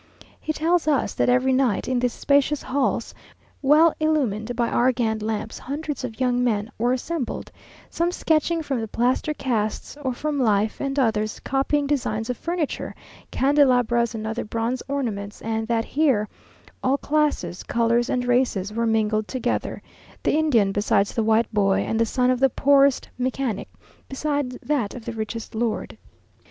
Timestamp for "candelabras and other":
13.29-14.43